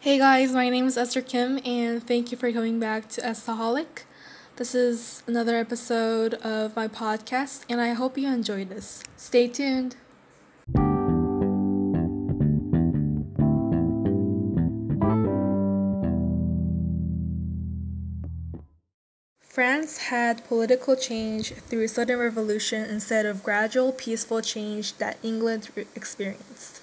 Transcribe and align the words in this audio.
Hey 0.00 0.16
guys, 0.16 0.52
my 0.52 0.68
name 0.68 0.86
is 0.86 0.96
Esther 0.96 1.20
Kim, 1.20 1.58
and 1.64 2.00
thank 2.00 2.30
you 2.30 2.38
for 2.38 2.52
coming 2.52 2.78
back 2.78 3.08
to 3.08 3.20
Estaholic. 3.20 4.04
This 4.54 4.72
is 4.72 5.24
another 5.26 5.56
episode 5.56 6.34
of 6.34 6.76
my 6.76 6.86
podcast, 6.86 7.64
and 7.68 7.80
I 7.80 7.94
hope 7.94 8.16
you 8.16 8.28
enjoyed 8.28 8.68
this. 8.68 9.02
Stay 9.16 9.48
tuned. 9.48 9.96
France 19.42 19.98
had 19.98 20.46
political 20.46 20.94
change 20.94 21.54
through 21.54 21.88
sudden 21.88 22.20
revolution 22.20 22.88
instead 22.88 23.26
of 23.26 23.42
gradual 23.42 23.90
peaceful 23.90 24.42
change 24.42 24.96
that 24.98 25.18
England 25.24 25.70
experienced. 25.96 26.82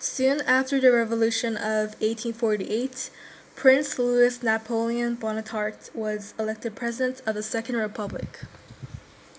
Soon 0.00 0.42
after 0.42 0.80
the 0.80 0.92
Revolution 0.92 1.56
of 1.56 1.98
1848, 2.00 3.10
Prince 3.56 3.98
Louis 3.98 4.40
Napoleon 4.44 5.16
Bonaparte 5.16 5.90
was 5.92 6.34
elected 6.38 6.76
President 6.76 7.20
of 7.26 7.34
the 7.34 7.42
Second 7.42 7.74
Republic. 7.74 8.42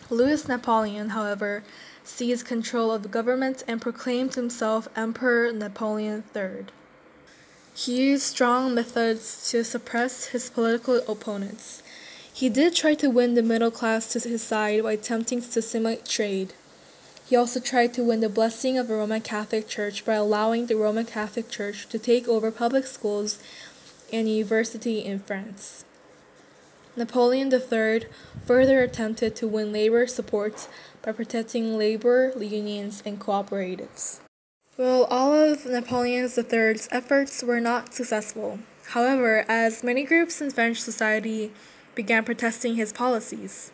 Louis 0.09 0.45
Napoleon, 0.49 1.09
however, 1.09 1.63
seized 2.04 2.45
control 2.45 2.91
of 2.91 3.04
the 3.04 3.09
government 3.09 3.63
and 3.70 3.82
proclaimed 3.82 4.35
himself 4.35 4.90
Emperor 4.98 5.54
Napoleon 5.54 6.26
III. 6.35 6.66
He 7.73 8.10
used 8.10 8.23
strong 8.23 8.76
methods 8.76 9.49
to 9.52 9.63
suppress 9.63 10.26
his 10.27 10.49
political 10.49 10.98
opponents. 11.07 11.84
He 12.34 12.49
did 12.49 12.76
try 12.76 12.96
to 12.96 13.10
win 13.10 13.35
the 13.35 13.44
middle 13.44 13.71
class 13.71 14.12
to 14.12 14.20
his 14.27 14.44
side 14.44 14.84
by 14.84 14.91
attempting 14.91 15.41
to 15.41 15.62
stimulate 15.62 16.04
trade. 16.04 16.54
He 17.30 17.36
also 17.36 17.60
tried 17.60 17.94
to 17.94 18.04
win 18.04 18.22
the 18.22 18.28
blessing 18.28 18.76
of 18.80 18.88
the 18.88 18.96
Roman 18.96 19.22
Catholic 19.22 19.68
Church 19.68 20.04
by 20.04 20.16
allowing 20.16 20.66
the 20.66 20.76
Roman 20.76 21.06
Catholic 21.06 21.48
Church 21.48 21.88
to 21.90 22.00
take 22.00 22.28
over 22.28 22.50
public 22.50 22.88
schools 22.88 23.38
and 24.12 24.28
university 24.28 25.05
in 25.05 25.20
France. 25.20 25.86
Napoleon 26.96 27.54
III 27.54 28.05
further 28.48 28.82
attempted 28.82 29.36
to 29.36 29.48
win 29.48 29.71
labor 29.71 30.08
support 30.08 30.68
by 31.04 31.12
protecting 31.12 31.77
labor 31.77 32.34
unions 32.36 33.04
and 33.05 33.20
cooperatives. 33.20 34.21
Well, 34.76 35.04
all 35.04 35.32
of 35.32 35.68
Napoleon 35.68 36.27
III's 36.36 36.90
efforts 36.91 37.43
were 37.43 37.62
not 37.62 37.93
successful. 37.93 38.58
However, 38.88 39.46
as 39.48 39.84
many 39.84 40.04
groups 40.04 40.41
in 40.41 40.49
French 40.49 40.82
society 40.82 41.52
began 41.93 42.24
protesting 42.24 42.74
his 42.74 42.91
policies, 42.91 43.71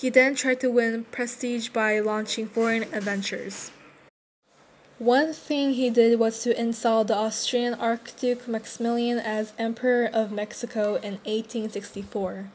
he 0.00 0.08
then 0.08 0.34
tried 0.34 0.58
to 0.58 0.70
win 0.70 1.04
prestige 1.04 1.68
by 1.68 2.00
launching 2.00 2.46
foreign 2.46 2.84
adventures. 2.84 3.70
One 4.98 5.34
thing 5.34 5.74
he 5.74 5.90
did 5.90 6.18
was 6.18 6.42
to 6.42 6.58
install 6.58 7.04
the 7.04 7.16
Austrian 7.16 7.74
Archduke 7.74 8.48
Maximilian 8.48 9.18
as 9.18 9.52
Emperor 9.58 10.08
of 10.10 10.32
Mexico 10.32 10.94
in 10.94 11.20
1864. 11.24 12.48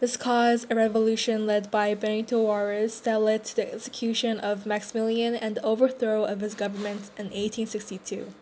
This 0.00 0.16
caused 0.16 0.70
a 0.72 0.74
revolution 0.74 1.46
led 1.46 1.70
by 1.70 1.94
Benito 1.94 2.42
Juarez 2.42 3.00
that 3.00 3.20
led 3.20 3.44
to 3.44 3.56
the 3.56 3.74
execution 3.74 4.40
of 4.40 4.64
Maximilian 4.64 5.34
and 5.34 5.56
the 5.56 5.64
overthrow 5.64 6.24
of 6.24 6.40
his 6.40 6.54
government 6.54 7.10
in 7.18 7.26
1862. 7.26 8.32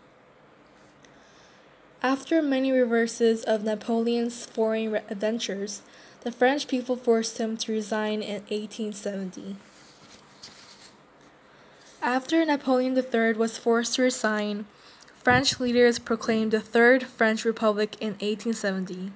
After 2.03 2.43
many 2.43 2.71
reverses 2.71 3.43
of 3.45 3.65
Napoleon's 3.65 4.47
foreign 4.47 4.95
adventures, 5.09 5.83
the 6.25 6.33
French 6.33 6.67
people 6.67 6.97
forced 6.97 7.37
him 7.37 7.55
to 7.59 7.71
resign 7.71 8.23
in 8.23 8.41
1870. 8.49 9.57
After 12.01 12.45
Napoleon 12.45 12.97
III 12.97 13.35
was 13.35 13.59
forced 13.59 13.97
to 13.97 14.03
resign, 14.03 14.65
French 15.15 15.61
leaders 15.61 15.99
proclaimed 15.99 16.53
the 16.53 16.61
Third 16.61 17.05
French 17.05 17.45
Republic 17.45 17.97
in 18.01 18.13
1870. 18.13 19.13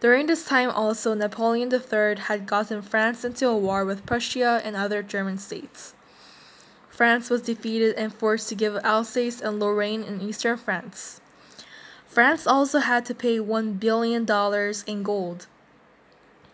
During 0.00 0.26
this 0.26 0.44
time 0.44 0.70
also, 0.70 1.14
Napoleon 1.14 1.72
III 1.72 2.16
had 2.26 2.46
gotten 2.46 2.82
France 2.82 3.24
into 3.24 3.46
a 3.46 3.56
war 3.56 3.84
with 3.84 4.04
Prussia 4.04 4.60
and 4.64 4.74
other 4.74 5.00
German 5.00 5.38
states. 5.38 5.94
France 6.88 7.30
was 7.30 7.42
defeated 7.42 7.94
and 7.94 8.12
forced 8.12 8.48
to 8.48 8.56
give 8.56 8.76
Alsace 8.84 9.40
and 9.40 9.60
Lorraine 9.60 10.02
in 10.02 10.20
eastern 10.20 10.56
France. 10.56 11.20
France 12.04 12.48
also 12.48 12.80
had 12.80 13.06
to 13.06 13.14
pay 13.14 13.38
$1 13.38 13.78
billion 13.78 14.26
in 14.86 15.02
gold 15.04 15.46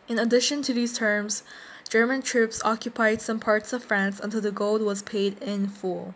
in 0.08 0.19
addition 0.19 0.62
to 0.62 0.72
these 0.72 0.96
terms, 0.96 1.42
German 1.88 2.22
troops 2.22 2.62
occupied 2.64 3.20
some 3.20 3.38
parts 3.38 3.72
of 3.72 3.84
France 3.84 4.20
until 4.20 4.41
the 4.41 4.50
gold 4.50 4.82
was 4.82 5.02
paid 5.02 5.41
in 5.42 5.69
full. 5.69 6.14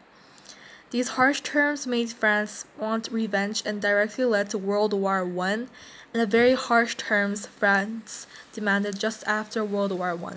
These 0.90 1.10
harsh 1.10 1.40
terms 1.40 1.86
made 1.86 2.10
France 2.10 2.66
want 2.78 3.08
revenge 3.10 3.62
and 3.64 3.80
directly 3.80 4.26
led 4.26 4.50
to 4.50 4.58
World 4.58 4.92
War 4.92 5.22
I, 5.22 5.52
and 5.52 5.68
the 6.12 6.26
very 6.26 6.54
harsh 6.54 6.96
terms 6.96 7.46
France 7.46 8.26
demanded 8.52 8.98
just 8.98 9.26
after 9.26 9.64
World 9.64 9.92
War 9.92 10.18
I. 10.22 10.34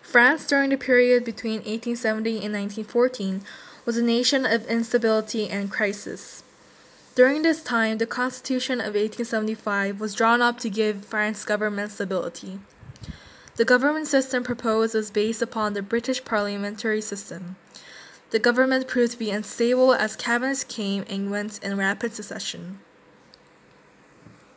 France, 0.00 0.46
during 0.46 0.70
the 0.70 0.78
period 0.78 1.24
between 1.24 1.58
1870 1.58 2.30
and 2.44 2.54
1914, 2.54 3.42
was 3.84 3.96
a 3.96 4.02
nation 4.02 4.46
of 4.46 4.66
instability 4.66 5.48
and 5.48 5.70
crisis. 5.70 6.42
During 7.20 7.42
this 7.42 7.62
time, 7.62 7.98
the 7.98 8.06
Constitution 8.06 8.80
of 8.80 8.94
1875 8.94 10.00
was 10.00 10.14
drawn 10.14 10.40
up 10.40 10.58
to 10.60 10.70
give 10.70 11.04
France 11.04 11.44
government 11.44 11.90
stability. 11.92 12.60
The 13.56 13.66
government 13.66 14.06
system 14.06 14.42
proposed 14.42 14.94
was 14.94 15.10
based 15.10 15.42
upon 15.42 15.74
the 15.74 15.82
British 15.82 16.24
parliamentary 16.24 17.02
system. 17.02 17.56
The 18.30 18.38
government 18.38 18.88
proved 18.88 19.12
to 19.12 19.18
be 19.18 19.30
unstable 19.30 19.92
as 19.92 20.16
cabinets 20.16 20.64
came 20.64 21.04
and 21.10 21.30
went 21.30 21.62
in 21.62 21.76
rapid 21.76 22.14
succession. 22.14 22.80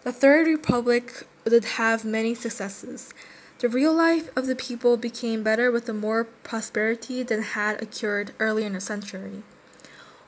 The 0.03 0.13
Third 0.13 0.47
Republic 0.47 1.28
did 1.44 1.66
have 1.66 2.06
many 2.06 2.34
successes. 2.34 3.13
The 3.59 3.68
real 3.68 3.94
life 3.94 4.29
of 4.38 4.47
the 4.47 4.56
people 4.56 4.96
became 4.96 5.44
better 5.44 5.69
with 5.69 5.85
the 5.85 5.94
more 5.94 6.23
prosperity 6.23 7.23
than 7.23 7.41
had 7.41 7.81
occurred 7.81 8.31
earlier 8.40 8.68
in 8.68 8.72
the 8.72 8.79
century. 8.79 9.44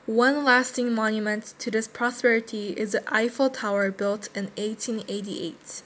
One 0.06 0.44
lasting 0.44 0.94
monument 0.94 1.54
to 1.58 1.68
this 1.68 1.88
prosperity 1.88 2.68
is 2.76 2.92
the 2.92 3.02
Eiffel 3.12 3.50
Tower 3.50 3.90
built 3.90 4.28
in 4.36 4.44
1888. 4.56 5.82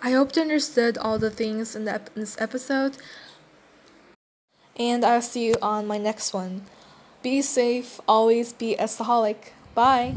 I 0.00 0.12
hope 0.12 0.36
you 0.36 0.42
understood 0.42 0.96
all 0.96 1.18
the 1.18 1.30
things 1.30 1.74
in, 1.74 1.84
the, 1.84 1.96
in 2.14 2.20
this 2.20 2.40
episode, 2.40 2.96
and 4.76 5.04
I'll 5.04 5.20
see 5.20 5.48
you 5.48 5.56
on 5.60 5.88
my 5.88 5.98
next 5.98 6.32
one. 6.32 6.62
Be 7.24 7.42
safe, 7.42 8.00
always 8.06 8.52
be 8.52 8.76
a 8.76 8.86
Bye! 9.74 10.14